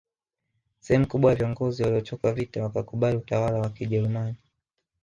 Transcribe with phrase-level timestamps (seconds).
[0.79, 4.35] Sehemu kubwa ya viongozi waliochoka vita wakakubali utawala wa kijerumani